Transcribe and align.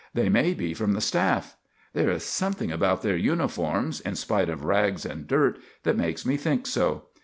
They 0.15 0.29
may 0.29 0.55
be 0.55 0.73
from 0.73 0.93
the 0.93 0.99
staff. 0.99 1.55
There 1.93 2.09
is 2.09 2.23
something 2.25 2.71
about 2.71 3.03
their 3.03 3.15
uniforms, 3.15 3.99
in 4.01 4.15
spite 4.15 4.49
of 4.49 4.65
rags 4.65 5.05
and 5.05 5.27
dirt, 5.27 5.59
that 5.83 5.95
makes 5.95 6.25
me 6.25 6.37
think 6.37 6.65
so. 6.65 7.03